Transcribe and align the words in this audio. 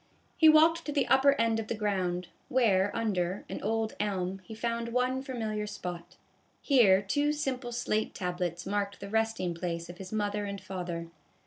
He 0.35 0.49
walked 0.49 0.83
to 0.85 0.91
the 0.91 1.07
upper 1.09 1.33
end 1.33 1.59
of 1.59 1.67
the 1.67 1.75
ground, 1.75 2.27
where 2.49 2.89
under, 2.95 3.45
an 3.47 3.61
old 3.61 3.93
elm, 3.99 4.39
he 4.43 4.55
found 4.55 4.89
one 4.89 5.21
familiar 5.21 5.67
spot. 5.67 6.15
Here 6.59 7.03
two 7.03 7.31
simple 7.31 7.71
slate 7.71 8.15
tablets 8.15 8.65
marked 8.65 8.99
the 8.99 9.09
resting 9.11 9.53
place 9.53 9.91
of 9.91 9.99
his 9.99 10.11
mother 10.11 10.45
and 10.45 10.59
father. 10.59 11.09